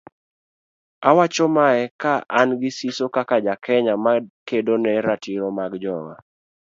Awacho 1.09 1.45
mae 1.55 1.81
ka 2.01 2.13
an 2.39 2.49
gi 2.61 2.69
siso 2.77 3.05
kaka 3.15 3.37
ja 3.45 3.53
Kenya 3.65 3.93
makedo 4.05 4.73
ne 4.83 4.91
ratiro 5.07 5.47
mag 5.57 5.71
jowa 5.83 6.15